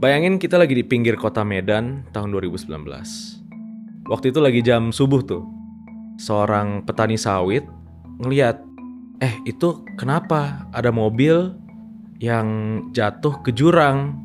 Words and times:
Bayangin 0.00 0.40
kita 0.40 0.56
lagi 0.56 0.72
di 0.72 0.80
pinggir 0.80 1.12
kota 1.12 1.44
Medan 1.44 2.08
tahun 2.16 2.32
2019. 2.32 2.72
Waktu 4.08 4.32
itu 4.32 4.40
lagi 4.40 4.64
jam 4.64 4.96
subuh 4.96 5.20
tuh. 5.20 5.44
Seorang 6.16 6.88
petani 6.88 7.20
sawit 7.20 7.68
ngeliat, 8.16 8.64
eh 9.20 9.36
itu 9.44 9.84
kenapa 10.00 10.64
ada 10.72 10.88
mobil 10.88 11.52
yang 12.16 12.48
jatuh 12.96 13.44
ke 13.44 13.52
jurang? 13.52 14.16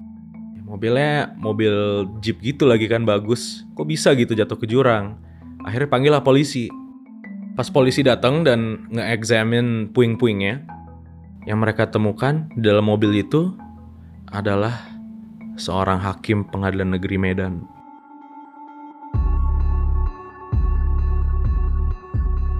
Mobilnya 0.64 1.36
mobil 1.36 2.08
jeep 2.24 2.40
gitu 2.40 2.72
lagi 2.72 2.88
kan 2.88 3.04
bagus. 3.04 3.68
Kok 3.76 3.84
bisa 3.84 4.16
gitu 4.16 4.32
jatuh 4.32 4.56
ke 4.56 4.72
jurang? 4.72 5.20
Akhirnya 5.68 5.92
panggil 5.92 6.16
lah 6.16 6.24
polisi. 6.24 6.72
Pas 7.60 7.68
polisi 7.68 8.00
datang 8.00 8.48
dan 8.48 8.88
nge-examine 8.96 9.92
puing-puingnya, 9.92 10.64
yang 11.44 11.60
mereka 11.60 11.92
temukan 11.92 12.48
di 12.56 12.64
dalam 12.64 12.88
mobil 12.88 13.12
itu 13.12 13.52
adalah 14.32 14.95
seorang 15.56 16.00
hakim 16.00 16.44
pengadilan 16.48 16.96
negeri 16.96 17.18
Medan. 17.20 17.64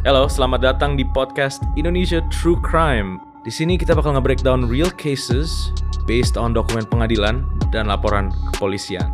Halo, 0.06 0.30
selamat 0.30 0.62
datang 0.62 0.94
di 0.94 1.02
podcast 1.02 1.66
Indonesia 1.74 2.22
True 2.30 2.62
Crime. 2.62 3.18
Di 3.42 3.50
sini 3.50 3.74
kita 3.78 3.98
bakal 3.98 4.14
nge-breakdown 4.18 4.70
real 4.70 4.90
cases 4.94 5.74
based 6.06 6.38
on 6.38 6.54
dokumen 6.54 6.86
pengadilan 6.86 7.42
dan 7.74 7.90
laporan 7.90 8.30
kepolisian. 8.54 9.10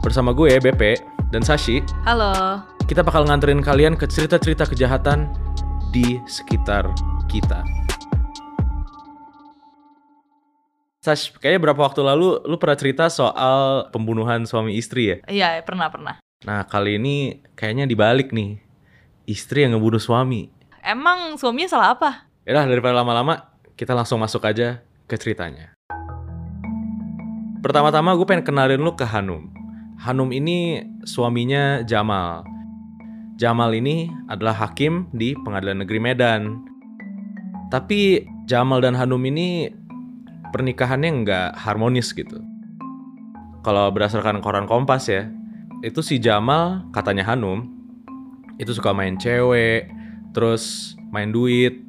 Bersama 0.00 0.32
gue, 0.32 0.56
BP, 0.56 0.96
dan 1.28 1.44
Sashi, 1.44 1.84
Halo. 2.08 2.64
kita 2.88 3.04
bakal 3.04 3.28
nganterin 3.28 3.60
kalian 3.60 3.92
ke 3.92 4.08
cerita-cerita 4.08 4.64
kejahatan 4.64 5.28
di 5.92 6.16
sekitar 6.24 6.88
kita. 7.28 7.85
Sash, 11.06 11.30
kayaknya 11.38 11.70
berapa 11.70 11.86
waktu 11.86 12.02
lalu 12.02 12.42
lu 12.50 12.58
pernah 12.58 12.74
cerita 12.74 13.06
soal 13.06 13.86
pembunuhan 13.94 14.42
suami 14.42 14.74
istri 14.74 15.14
ya? 15.14 15.16
Iya, 15.30 15.62
pernah 15.62 15.86
pernah. 15.86 16.18
Nah, 16.42 16.66
kali 16.66 16.98
ini 16.98 17.46
kayaknya 17.54 17.86
dibalik 17.86 18.34
nih. 18.34 18.58
Istri 19.22 19.62
yang 19.62 19.78
ngebunuh 19.78 20.02
suami. 20.02 20.50
Emang 20.82 21.38
suaminya 21.38 21.70
salah 21.70 21.94
apa? 21.94 22.26
Yaudah, 22.42 22.66
daripada 22.66 22.98
lama-lama, 22.98 23.54
kita 23.78 23.94
langsung 23.94 24.18
masuk 24.18 24.42
aja 24.50 24.82
ke 25.06 25.14
ceritanya. 25.14 25.78
Pertama-tama 27.62 28.18
gue 28.18 28.26
pengen 28.26 28.42
kenalin 28.42 28.82
lu 28.82 28.98
ke 28.98 29.06
Hanum. 29.06 29.46
Hanum 30.02 30.34
ini 30.34 30.82
suaminya 31.06 31.86
Jamal. 31.86 32.42
Jamal 33.38 33.70
ini 33.78 34.10
adalah 34.26 34.58
hakim 34.58 35.06
di 35.14 35.38
pengadilan 35.38 35.86
negeri 35.86 36.02
Medan. 36.02 36.66
Tapi 37.70 38.26
Jamal 38.50 38.82
dan 38.82 38.98
Hanum 38.98 39.22
ini 39.22 39.70
pernikahannya 40.50 41.10
nggak 41.24 41.48
harmonis 41.56 42.12
gitu. 42.14 42.42
Kalau 43.66 43.90
berdasarkan 43.90 44.38
koran 44.44 44.70
Kompas 44.70 45.10
ya, 45.10 45.26
itu 45.82 45.98
si 46.02 46.22
Jamal 46.22 46.86
katanya 46.94 47.26
Hanum 47.26 47.66
itu 48.56 48.72
suka 48.72 48.94
main 48.96 49.20
cewek, 49.20 49.90
terus 50.32 50.94
main 51.12 51.28
duit, 51.34 51.84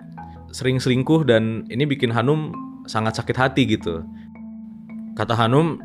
sering 0.51 0.81
selingkuh 0.81 1.23
dan 1.23 1.63
ini 1.71 1.87
bikin 1.87 2.11
Hanum 2.11 2.51
sangat 2.87 3.19
sakit 3.19 3.37
hati 3.37 3.63
gitu. 3.67 4.03
Kata 5.15 5.33
Hanum, 5.37 5.79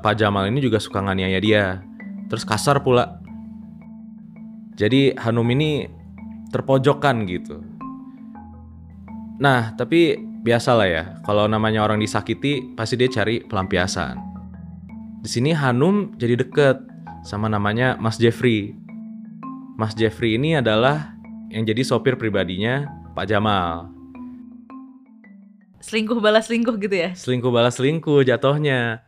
Pak 0.00 0.18
Jamal 0.18 0.48
ini 0.48 0.62
juga 0.62 0.80
suka 0.80 1.04
nganiaya 1.04 1.38
dia, 1.38 1.84
terus 2.32 2.46
kasar 2.46 2.80
pula. 2.80 3.20
Jadi 4.78 5.12
Hanum 5.20 5.46
ini 5.52 5.86
terpojokkan 6.52 7.28
gitu. 7.28 7.60
Nah, 9.42 9.74
tapi 9.74 10.16
biasalah 10.42 10.86
ya, 10.90 11.04
kalau 11.22 11.46
namanya 11.46 11.86
orang 11.86 12.02
disakiti 12.02 12.74
pasti 12.74 12.98
dia 12.98 13.06
cari 13.06 13.40
pelampiasan. 13.46 14.18
Di 15.22 15.30
sini 15.30 15.54
Hanum 15.54 16.18
jadi 16.18 16.34
deket 16.34 16.82
sama 17.22 17.46
namanya 17.46 17.94
Mas 18.02 18.18
Jeffrey. 18.18 18.74
Mas 19.78 19.94
Jeffrey 19.94 20.34
ini 20.34 20.58
adalah 20.58 21.14
yang 21.54 21.62
jadi 21.62 21.86
sopir 21.86 22.18
pribadinya 22.18 22.90
Pak 23.14 23.30
Jamal. 23.30 23.86
Selingkuh 25.82 26.18
balas 26.18 26.50
selingkuh 26.50 26.74
gitu 26.78 26.94
ya? 26.94 27.10
Selingkuh 27.14 27.50
balas 27.54 27.78
selingkuh 27.78 28.26
jatuhnya. 28.26 29.02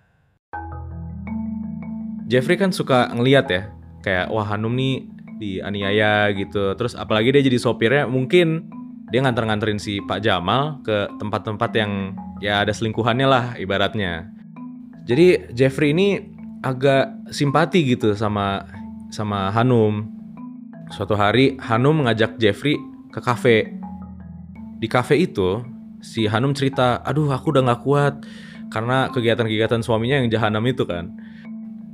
Jeffrey 2.30 2.56
kan 2.56 2.70
suka 2.70 3.10
ngeliat 3.10 3.46
ya, 3.50 3.70
kayak 4.06 4.30
wah 4.30 4.46
Hanum 4.46 4.74
nih 4.74 5.06
dianiaya 5.38 6.30
gitu. 6.34 6.78
Terus 6.78 6.94
apalagi 6.94 7.34
dia 7.34 7.42
jadi 7.42 7.58
sopirnya, 7.58 8.06
mungkin 8.06 8.70
dia 9.12 9.20
nganter-nganterin 9.20 9.76
si 9.76 10.00
Pak 10.00 10.24
Jamal 10.24 10.80
ke 10.80 11.10
tempat-tempat 11.20 11.70
yang 11.76 12.16
ya 12.40 12.64
ada 12.64 12.72
selingkuhannya 12.72 13.26
lah 13.28 13.44
ibaratnya. 13.60 14.28
Jadi 15.04 15.52
Jeffrey 15.52 15.92
ini 15.92 16.20
agak 16.64 17.28
simpati 17.28 17.84
gitu 17.84 18.16
sama 18.16 18.64
sama 19.12 19.52
Hanum. 19.52 20.08
Suatu 20.88 21.12
hari 21.12 21.60
Hanum 21.60 22.00
mengajak 22.00 22.40
Jeffrey 22.40 22.80
ke 23.12 23.20
kafe. 23.20 23.68
Di 24.80 24.88
kafe 24.88 25.20
itu 25.20 25.60
si 26.00 26.24
Hanum 26.24 26.56
cerita, 26.56 27.04
aduh 27.04 27.28
aku 27.28 27.52
udah 27.52 27.62
gak 27.72 27.82
kuat 27.84 28.14
karena 28.72 29.12
kegiatan-kegiatan 29.12 29.84
suaminya 29.84 30.24
yang 30.24 30.28
jahanam 30.32 30.64
itu 30.64 30.88
kan. 30.88 31.12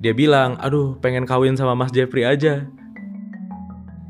Dia 0.00 0.16
bilang, 0.16 0.56
aduh 0.62 0.96
pengen 1.02 1.28
kawin 1.28 1.58
sama 1.58 1.76
Mas 1.76 1.92
Jeffrey 1.92 2.24
aja. 2.24 2.64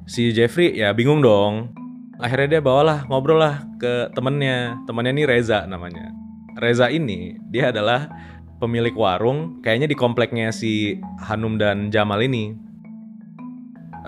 Si 0.07 0.31
Jeffrey 0.31 0.77
ya 0.77 0.93
bingung 0.93 1.25
dong. 1.25 1.80
Akhirnya 2.21 2.59
dia 2.59 2.63
bawalah 2.63 3.09
ngobrol 3.09 3.41
lah 3.41 3.65
ke 3.81 4.13
temennya. 4.13 4.77
Temennya 4.85 5.13
ini 5.17 5.25
Reza 5.25 5.65
namanya. 5.65 6.13
Reza 6.61 6.93
ini 6.93 7.41
dia 7.49 7.73
adalah 7.73 8.13
pemilik 8.61 8.93
warung 8.93 9.65
kayaknya 9.65 9.89
di 9.89 9.97
kompleknya 9.97 10.53
si 10.53 11.01
Hanum 11.25 11.57
dan 11.57 11.89
Jamal 11.89 12.21
ini. 12.21 12.53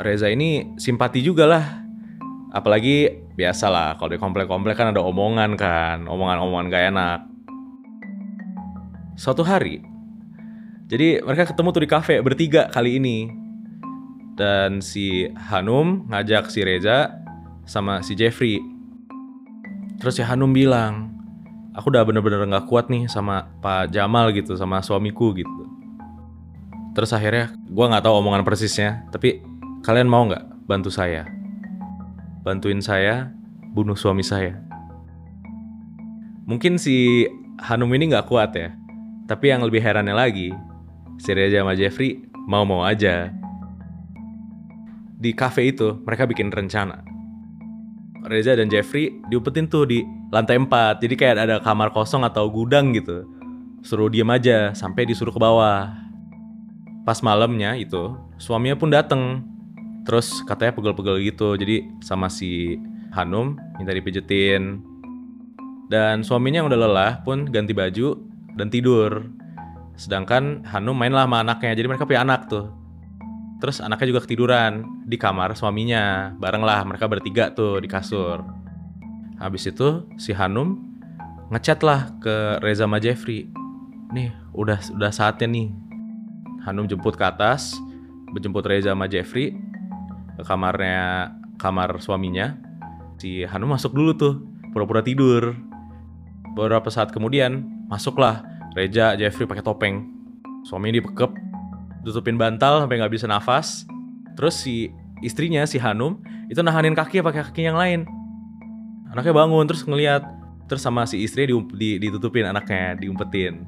Reza 0.04 0.28
ini 0.28 0.76
simpati 0.76 1.24
juga 1.24 1.48
lah. 1.48 1.64
Apalagi 2.52 3.08
biasalah 3.32 3.96
kalau 3.96 4.12
di 4.12 4.20
komplek-komplek 4.20 4.76
kan 4.76 4.92
ada 4.92 5.00
omongan 5.00 5.56
kan, 5.56 6.04
omongan-omongan 6.04 6.68
gak 6.68 6.84
enak. 6.92 7.20
Suatu 9.16 9.40
hari, 9.40 9.80
jadi 10.92 11.24
mereka 11.24 11.48
ketemu 11.48 11.68
tuh 11.72 11.82
di 11.84 11.88
kafe 11.88 12.20
bertiga 12.20 12.68
kali 12.68 13.00
ini. 13.00 13.32
Dan 14.36 14.84
si 14.84 15.28
Hanum 15.48 16.08
ngajak 16.12 16.52
si 16.52 16.60
Reza 16.64 17.22
sama 17.66 18.02
si 18.04 18.14
Jeffrey. 18.18 18.60
Terus 20.02 20.18
si 20.18 20.22
Hanum 20.26 20.50
bilang, 20.50 21.14
aku 21.72 21.88
udah 21.94 22.02
bener-bener 22.02 22.42
gak 22.48 22.66
kuat 22.68 22.90
nih 22.90 23.06
sama 23.06 23.48
Pak 23.62 23.94
Jamal 23.94 24.34
gitu, 24.34 24.58
sama 24.58 24.82
suamiku 24.82 25.30
gitu. 25.32 25.62
Terus 26.92 27.08
akhirnya 27.16 27.56
gue 27.56 27.86
nggak 27.88 28.04
tahu 28.04 28.20
omongan 28.20 28.44
persisnya, 28.44 29.08
tapi 29.08 29.40
kalian 29.80 30.12
mau 30.12 30.28
nggak 30.28 30.68
bantu 30.68 30.92
saya? 30.92 31.24
Bantuin 32.44 32.84
saya 32.84 33.32
bunuh 33.72 33.96
suami 33.96 34.20
saya. 34.20 34.60
Mungkin 36.44 36.76
si 36.76 37.24
Hanum 37.64 37.88
ini 37.96 38.12
nggak 38.12 38.28
kuat 38.28 38.52
ya, 38.52 38.76
tapi 39.24 39.48
yang 39.48 39.64
lebih 39.64 39.80
herannya 39.80 40.12
lagi, 40.12 40.52
si 41.16 41.32
Reza 41.32 41.64
sama 41.64 41.72
Jeffrey 41.72 42.20
mau-mau 42.44 42.84
aja. 42.84 43.32
Di 45.16 45.32
cafe 45.32 45.70
itu 45.70 45.96
mereka 46.02 46.26
bikin 46.26 46.50
rencana. 46.50 47.11
Reza 48.22 48.55
dan 48.55 48.71
Jeffrey 48.71 49.10
diumpetin 49.27 49.66
tuh 49.66 49.87
di 49.87 50.06
lantai 50.31 50.59
4. 50.59 51.03
Jadi 51.03 51.15
kayak 51.19 51.34
ada 51.43 51.56
kamar 51.59 51.91
kosong 51.91 52.22
atau 52.22 52.47
gudang 52.47 52.94
gitu. 52.94 53.27
Suruh 53.83 54.06
diem 54.06 54.31
aja 54.31 54.71
sampai 54.72 55.06
disuruh 55.06 55.34
ke 55.34 55.41
bawah. 55.43 55.91
Pas 57.03 57.19
malamnya 57.19 57.75
itu, 57.75 58.15
suaminya 58.38 58.78
pun 58.78 58.94
dateng. 58.94 59.43
Terus 60.06 60.43
katanya 60.47 60.75
pegel-pegel 60.78 61.19
gitu. 61.27 61.59
Jadi 61.59 61.87
sama 62.03 62.31
si 62.31 62.78
Hanum 63.15 63.59
minta 63.78 63.91
dipijetin. 63.91 64.83
Dan 65.91 66.22
suaminya 66.22 66.62
yang 66.62 66.71
udah 66.71 66.81
lelah 66.81 67.12
pun 67.27 67.50
ganti 67.50 67.75
baju 67.75 68.16
dan 68.54 68.71
tidur. 68.71 69.27
Sedangkan 69.99 70.63
Hanum 70.71 70.95
mainlah 70.95 71.27
sama 71.27 71.42
anaknya. 71.42 71.75
Jadi 71.75 71.86
mereka 71.91 72.07
punya 72.07 72.22
anak 72.22 72.47
tuh. 72.47 72.81
Terus 73.62 73.78
anaknya 73.78 74.10
juga 74.10 74.26
ketiduran 74.26 74.82
di 75.06 75.14
kamar 75.14 75.54
suaminya. 75.54 76.34
Bareng 76.34 76.66
lah 76.66 76.82
mereka 76.82 77.06
bertiga 77.06 77.54
tuh 77.54 77.78
di 77.78 77.86
kasur. 77.86 78.42
Habis 79.38 79.70
itu 79.70 80.03
si 80.18 80.34
Hanum 80.34 80.82
ngechat 81.54 81.78
lah 81.86 82.10
ke 82.18 82.59
Reza 82.59 82.91
sama 82.91 82.98
Jeffrey. 82.98 83.47
Nih 84.10 84.34
udah 84.50 84.82
udah 84.98 85.14
saatnya 85.14 85.47
nih. 85.47 85.70
Hanum 86.66 86.91
jemput 86.91 87.14
ke 87.14 87.22
atas, 87.22 87.78
menjemput 88.34 88.66
Reza 88.66 88.98
sama 88.98 89.06
Jeffrey 89.06 89.54
ke 90.34 90.42
kamarnya 90.42 91.30
kamar 91.62 92.03
suaminya. 92.03 92.58
Si 93.22 93.47
Hanum 93.47 93.78
masuk 93.78 93.94
dulu 93.94 94.10
tuh, 94.18 94.42
pura-pura 94.74 95.06
tidur. 95.06 95.54
Beberapa 96.58 96.91
saat 96.91 97.15
kemudian 97.15 97.62
masuklah 97.86 98.42
Reza, 98.74 99.15
Jeffrey 99.15 99.47
pakai 99.47 99.62
topeng. 99.62 100.03
Suaminya 100.66 100.98
dipekep, 100.98 101.30
tutupin 102.03 102.39
bantal 102.39 102.83
sampai 102.84 102.99
nggak 102.99 103.13
bisa 103.15 103.27
nafas. 103.31 103.87
Terus 104.34 104.59
si 104.59 104.91
istrinya 105.22 105.63
si 105.65 105.78
Hanum 105.78 106.19
itu 106.51 106.60
nahanin 106.60 106.93
kaki 106.93 107.22
pakai 107.22 107.43
kaki 107.47 107.63
yang 107.71 107.78
lain. 107.78 108.04
Anaknya 109.15 109.34
bangun 109.34 109.65
terus 109.65 109.87
ngeliat 109.87 110.25
terus 110.66 110.83
sama 110.83 111.04
si 111.04 111.21
istri 111.22 111.47
di, 111.47 111.54
di, 111.77 111.89
ditutupin 112.01 112.49
anaknya, 112.49 112.97
diumpetin. 112.99 113.65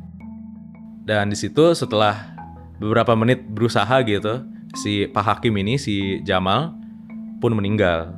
Dan 1.05 1.29
di 1.29 1.37
situ 1.37 1.77
setelah 1.77 2.33
beberapa 2.81 3.13
menit 3.13 3.45
berusaha 3.45 4.01
gitu, 4.09 4.41
si 4.73 5.05
Pak 5.07 5.25
Hakim 5.25 5.55
ini 5.61 5.77
si 5.77 6.25
Jamal 6.25 6.73
pun 7.39 7.53
meninggal. 7.53 8.17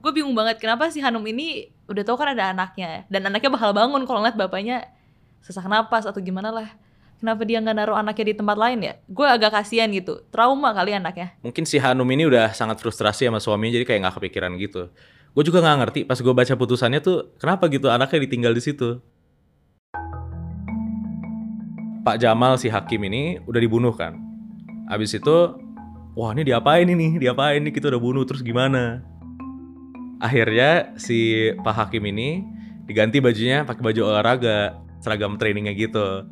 Gue 0.00 0.12
bingung 0.12 0.36
banget 0.36 0.60
kenapa 0.60 0.88
si 0.88 1.00
Hanum 1.00 1.24
ini 1.24 1.68
udah 1.84 2.02
tahu 2.04 2.16
kan 2.16 2.32
ada 2.32 2.52
anaknya 2.52 3.04
dan 3.12 3.28
anaknya 3.28 3.52
bakal 3.52 3.76
bangun 3.76 4.08
kalau 4.08 4.24
ngeliat 4.24 4.36
bapaknya 4.40 4.88
sesak 5.44 5.68
napas 5.68 6.08
atau 6.08 6.24
gimana 6.24 6.48
lah. 6.48 6.72
Kenapa 7.20 7.44
dia 7.44 7.60
nggak 7.60 7.76
naruh 7.76 7.96
anaknya 7.96 8.32
di 8.32 8.34
tempat 8.40 8.56
lain 8.56 8.78
ya? 8.80 8.94
Gue 9.04 9.28
agak 9.28 9.52
kasihan 9.52 9.88
gitu. 9.92 10.24
Trauma 10.32 10.72
kali 10.72 10.96
anaknya. 10.96 11.36
Mungkin 11.44 11.68
si 11.68 11.76
Hanum 11.76 12.08
ini 12.08 12.24
udah 12.24 12.52
sangat 12.56 12.80
frustrasi 12.80 13.28
sama 13.28 13.38
suaminya 13.40 13.76
jadi 13.80 13.84
kayak 13.84 14.00
nggak 14.08 14.14
kepikiran 14.18 14.52
gitu. 14.56 14.88
Gue 15.36 15.44
juga 15.44 15.60
nggak 15.60 15.76
ngerti 15.84 16.00
pas 16.08 16.16
gue 16.16 16.34
baca 16.34 16.54
putusannya 16.56 17.00
tuh 17.04 17.36
kenapa 17.36 17.68
gitu 17.68 17.92
anaknya 17.92 18.24
ditinggal 18.24 18.52
di 18.56 18.62
situ. 18.64 18.88
Pak 22.04 22.20
Jamal 22.20 22.60
si 22.60 22.68
hakim 22.68 23.00
ini 23.08 23.40
udah 23.44 23.60
dibunuh 23.60 23.92
kan. 23.96 24.20
Abis 24.92 25.16
itu, 25.16 25.36
wah 26.12 26.30
ini 26.36 26.44
diapain 26.44 26.84
ini, 26.84 27.16
diapain 27.16 27.64
ini 27.64 27.72
kita 27.72 27.88
udah 27.88 28.00
bunuh 28.00 28.28
terus 28.28 28.44
gimana? 28.44 29.00
Akhirnya 30.20 30.92
si 31.00 31.48
Pak 31.64 31.72
Hakim 31.72 32.04
ini 32.04 32.44
diganti 32.84 33.24
bajunya 33.24 33.64
pakai 33.64 33.80
baju 33.80 34.00
olahraga, 34.12 34.83
seragam 35.04 35.36
trainingnya 35.36 35.76
gitu. 35.76 36.24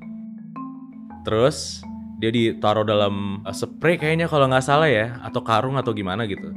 Terus 1.29 1.85
dia 2.17 2.33
ditaruh 2.33 2.89
dalam 2.89 3.45
uh, 3.45 3.53
spray 3.53 4.01
kayaknya 4.01 4.33
kalau 4.33 4.49
nggak 4.49 4.65
salah 4.65 4.89
ya, 4.89 5.21
atau 5.21 5.45
karung 5.45 5.77
atau 5.77 5.93
gimana 5.93 6.25
gitu. 6.25 6.57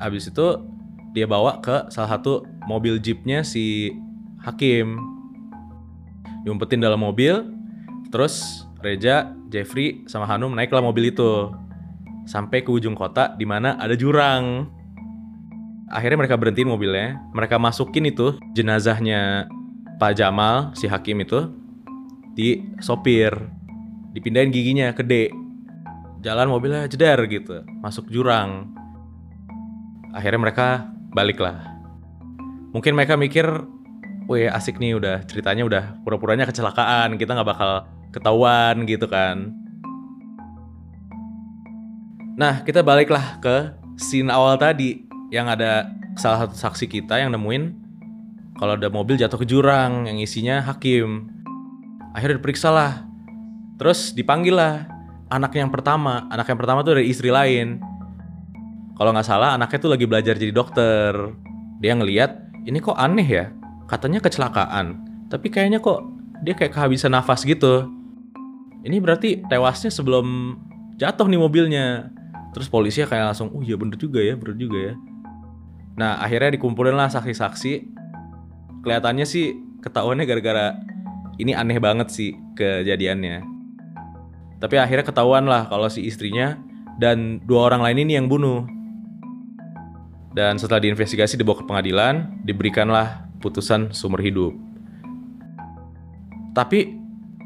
Habis 0.00 0.32
itu 0.32 0.46
dia 1.12 1.28
bawa 1.28 1.60
ke 1.60 1.92
salah 1.92 2.16
satu 2.16 2.48
mobil 2.64 2.96
jeepnya 2.96 3.44
si 3.44 3.92
Hakim. 4.40 4.96
Diumpetin 6.42 6.82
dalam 6.82 6.98
mobil, 6.98 7.46
terus 8.10 8.66
Reja, 8.82 9.30
Jeffrey, 9.46 10.02
sama 10.10 10.26
Hanum 10.26 10.50
naiklah 10.50 10.82
mobil 10.82 11.14
itu 11.14 11.54
sampai 12.26 12.66
ke 12.66 12.70
ujung 12.74 12.98
kota 12.98 13.38
di 13.38 13.46
mana 13.46 13.78
ada 13.78 13.94
jurang. 13.94 14.66
Akhirnya 15.86 16.26
mereka 16.26 16.34
berhentiin 16.34 16.66
mobilnya, 16.66 17.22
mereka 17.30 17.62
masukin 17.62 18.10
itu 18.10 18.34
jenazahnya 18.56 19.46
Pak 20.02 20.18
Jamal, 20.18 20.74
si 20.74 20.90
Hakim 20.90 21.22
itu 21.22 21.46
di 22.34 22.58
sopir, 22.82 23.30
dipindahin 24.10 24.50
giginya 24.50 24.90
ke 24.90 25.06
D. 25.06 25.30
Jalan 26.26 26.50
mobilnya 26.50 26.90
jedar 26.90 27.22
gitu, 27.30 27.62
masuk 27.78 28.10
jurang. 28.10 28.74
Akhirnya 30.10 30.42
mereka 30.42 30.90
balik 31.14 31.38
lah. 31.38 31.78
Mungkin 32.74 32.98
mereka 32.98 33.14
mikir, 33.14 33.46
wih 34.26 34.50
asik 34.50 34.82
nih 34.82 34.98
udah 34.98 35.22
ceritanya 35.22 35.62
udah 35.70 35.84
pura-puranya 36.02 36.50
kecelakaan, 36.50 37.14
kita 37.14 37.38
nggak 37.38 37.50
bakal 37.54 37.86
ketahuan 38.10 38.82
gitu 38.90 39.06
kan. 39.06 39.54
Nah, 42.34 42.66
kita 42.66 42.82
baliklah 42.82 43.38
ke 43.38 43.70
scene 44.02 44.34
awal 44.34 44.58
tadi 44.58 45.06
yang 45.30 45.46
ada 45.46 45.94
salah 46.18 46.42
satu 46.42 46.58
saksi 46.58 46.90
kita 46.90 47.22
yang 47.22 47.30
nemuin 47.30 47.81
kalau 48.62 48.78
ada 48.78 48.86
mobil 48.86 49.18
jatuh 49.18 49.42
ke 49.42 49.46
jurang 49.50 50.06
yang 50.06 50.22
isinya 50.22 50.62
hakim. 50.62 51.26
Akhirnya 52.14 52.38
diperiksa 52.38 52.70
lah. 52.70 53.02
Terus 53.74 54.14
dipanggil 54.14 54.54
lah 54.54 54.86
anak 55.34 55.58
yang 55.58 55.66
pertama. 55.66 56.30
Anak 56.30 56.46
yang 56.46 56.62
pertama 56.62 56.86
tuh 56.86 56.94
dari 56.94 57.10
istri 57.10 57.34
lain. 57.34 57.82
Kalau 58.94 59.10
nggak 59.10 59.26
salah 59.26 59.58
anaknya 59.58 59.82
tuh 59.82 59.90
lagi 59.90 60.06
belajar 60.06 60.38
jadi 60.38 60.54
dokter. 60.54 61.10
Dia 61.82 61.98
ngeliat 61.98 62.54
ini 62.62 62.78
kok 62.78 62.94
aneh 62.94 63.26
ya. 63.26 63.50
Katanya 63.90 64.22
kecelakaan. 64.22 65.10
Tapi 65.26 65.50
kayaknya 65.50 65.82
kok 65.82 65.98
dia 66.46 66.54
kayak 66.54 66.70
kehabisan 66.78 67.18
nafas 67.18 67.42
gitu. 67.42 67.90
Ini 68.86 69.02
berarti 69.02 69.42
tewasnya 69.50 69.90
sebelum 69.90 70.54
jatuh 71.02 71.26
nih 71.26 71.40
mobilnya. 71.42 72.14
Terus 72.54 72.70
polisi 72.70 73.02
kayak 73.02 73.34
langsung, 73.34 73.50
oh 73.58 73.62
iya 73.66 73.74
bener 73.74 73.98
juga 73.98 74.22
ya, 74.22 74.38
bener 74.38 74.54
juga 74.54 74.78
ya. 74.78 74.94
Nah 75.98 76.22
akhirnya 76.22 76.54
dikumpulin 76.54 76.94
lah 76.94 77.10
saksi-saksi. 77.10 77.91
Kelihatannya 78.82 79.26
sih 79.26 79.54
ketahuannya 79.82 80.26
gara-gara 80.26 80.74
ini 81.38 81.54
aneh 81.54 81.78
banget 81.78 82.10
sih 82.10 82.30
kejadiannya. 82.58 83.42
Tapi 84.62 84.78
akhirnya 84.78 85.06
ketahuan 85.06 85.46
lah 85.46 85.66
kalau 85.66 85.90
si 85.90 86.06
istrinya 86.06 86.58
dan 86.98 87.42
dua 87.46 87.70
orang 87.70 87.82
lain 87.82 88.06
ini 88.06 88.18
yang 88.18 88.26
bunuh. 88.30 88.66
Dan 90.32 90.56
setelah 90.56 90.80
diinvestigasi 90.80 91.36
dibawa 91.36 91.60
ke 91.60 91.64
pengadilan, 91.68 92.40
diberikanlah 92.46 93.28
putusan 93.44 93.92
sumber 93.92 94.24
hidup. 94.24 94.56
Tapi 96.56 96.88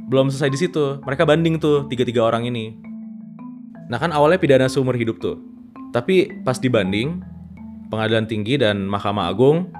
belum 0.06 0.30
selesai 0.30 0.50
di 0.54 0.58
situ, 0.60 1.02
mereka 1.02 1.26
banding 1.26 1.58
tuh 1.58 1.90
tiga-tiga 1.90 2.22
orang 2.22 2.46
ini. 2.46 2.78
Nah 3.90 3.98
kan 3.98 4.14
awalnya 4.14 4.38
pidana 4.38 4.70
seumur 4.70 4.94
hidup 4.94 5.18
tuh. 5.18 5.38
Tapi 5.90 6.42
pas 6.46 6.58
dibanding, 6.62 7.22
pengadilan 7.90 8.26
tinggi 8.30 8.54
dan 8.58 8.86
Mahkamah 8.86 9.30
Agung 9.30 9.70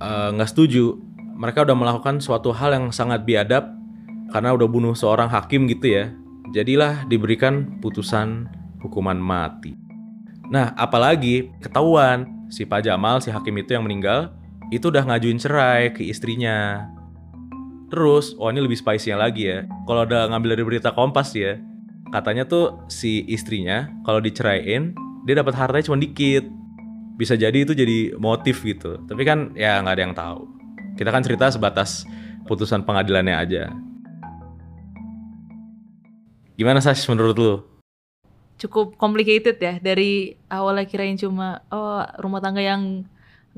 nggak 0.00 0.48
uh, 0.48 0.52
setuju. 0.52 0.98
Mereka 1.38 1.62
udah 1.62 1.76
melakukan 1.78 2.18
suatu 2.18 2.50
hal 2.50 2.74
yang 2.74 2.90
sangat 2.90 3.22
biadab 3.22 3.70
karena 4.34 4.54
udah 4.54 4.66
bunuh 4.66 4.94
seorang 4.94 5.30
hakim 5.30 5.70
gitu 5.70 5.90
ya. 5.90 6.10
Jadilah 6.50 7.06
diberikan 7.06 7.78
putusan 7.78 8.48
hukuman 8.82 9.18
mati. 9.18 9.76
Nah, 10.48 10.72
apalagi 10.74 11.52
ketahuan 11.60 12.48
si 12.48 12.64
Pak 12.64 12.82
Jamal, 12.88 13.20
si 13.20 13.28
hakim 13.28 13.52
itu 13.60 13.76
yang 13.76 13.84
meninggal, 13.84 14.32
itu 14.72 14.88
udah 14.88 15.04
ngajuin 15.04 15.36
cerai 15.36 15.92
ke 15.92 16.00
istrinya. 16.02 16.88
Terus, 17.92 18.32
oh 18.40 18.48
ini 18.48 18.64
lebih 18.64 18.76
spicy 18.80 19.12
lagi 19.12 19.48
ya. 19.48 19.68
Kalau 19.84 20.08
udah 20.08 20.32
ngambil 20.32 20.56
dari 20.56 20.64
berita 20.64 20.92
Kompas 20.92 21.36
ya, 21.36 21.60
katanya 22.12 22.48
tuh 22.48 22.80
si 22.88 23.24
istrinya 23.28 23.88
kalau 24.04 24.20
diceraiin 24.20 24.96
dia 25.28 25.34
dapat 25.36 25.54
hartanya 25.56 25.84
cuma 25.92 26.00
dikit 26.00 26.44
bisa 27.18 27.34
jadi 27.34 27.66
itu 27.66 27.74
jadi 27.74 28.14
motif 28.14 28.62
gitu. 28.62 29.02
Tapi 29.02 29.22
kan 29.26 29.50
ya 29.58 29.82
nggak 29.82 29.94
ada 29.98 30.02
yang 30.06 30.14
tahu. 30.14 30.46
Kita 30.94 31.10
kan 31.10 31.26
cerita 31.26 31.50
sebatas 31.50 32.06
putusan 32.46 32.86
pengadilannya 32.86 33.34
aja. 33.34 33.62
Gimana 36.54 36.78
sih 36.78 36.94
menurut 37.10 37.36
lu? 37.38 37.54
Cukup 38.58 38.94
complicated 38.94 39.58
ya. 39.58 39.82
Dari 39.82 40.38
awalnya 40.50 40.86
kirain 40.86 41.18
cuma 41.18 41.62
oh 41.74 42.06
rumah 42.22 42.38
tangga 42.38 42.62
yang 42.62 43.02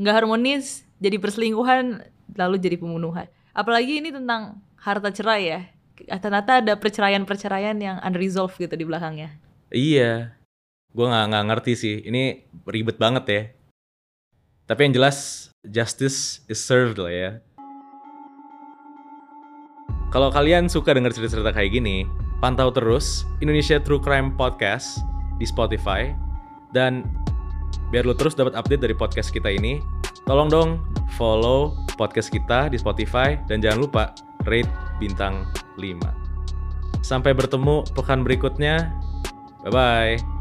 nggak 0.01 0.25
harmonis 0.25 0.89
jadi 1.01 1.21
perselingkuhan 1.21 2.05
lalu 2.37 2.57
jadi 2.57 2.77
pembunuhan. 2.81 3.29
Apalagi 3.53 4.01
ini 4.01 4.13
tentang 4.13 4.61
harta 4.81 5.13
cerai 5.13 5.43
ya. 5.45 5.61
Ternyata 6.01 6.65
ada 6.65 6.77
perceraian-perceraian 6.81 7.77
yang 7.77 7.97
unresolved 8.01 8.57
gitu 8.57 8.73
di 8.73 8.89
belakangnya. 8.89 9.37
Iya, 9.69 10.33
gue 10.93 11.07
nggak 11.07 11.25
nggak 11.29 11.45
ngerti 11.53 11.73
sih. 11.77 11.97
Ini 12.05 12.45
ribet 12.69 12.97
banget 12.97 13.25
ya. 13.29 13.43
Tapi 14.71 14.87
yang 14.87 14.95
jelas 14.95 15.51
justice 15.67 16.47
is 16.47 16.63
served 16.63 17.03
lah 17.03 17.11
ya. 17.11 17.31
Kalau 20.15 20.31
kalian 20.31 20.71
suka 20.71 20.95
denger 20.95 21.11
cerita-cerita 21.11 21.51
kayak 21.51 21.75
gini, 21.75 22.07
pantau 22.39 22.71
terus 22.71 23.27
Indonesia 23.43 23.83
True 23.83 23.99
Crime 23.99 24.31
Podcast 24.39 25.03
di 25.43 25.47
Spotify 25.47 26.15
dan 26.71 27.03
biar 27.91 28.07
lo 28.07 28.15
terus 28.15 28.39
dapat 28.39 28.55
update 28.55 28.87
dari 28.87 28.95
podcast 28.95 29.35
kita 29.35 29.51
ini, 29.51 29.83
tolong 30.31 30.47
dong 30.47 30.71
follow 31.19 31.75
podcast 31.99 32.31
kita 32.31 32.71
di 32.71 32.79
Spotify 32.79 33.35
dan 33.51 33.59
jangan 33.59 33.83
lupa 33.83 34.05
rate 34.47 34.71
bintang 35.03 35.51
5. 35.83 35.99
Sampai 37.03 37.35
bertemu 37.35 37.91
pekan 37.91 38.23
berikutnya. 38.23 38.95
Bye 39.67 39.75
bye. 39.75 40.40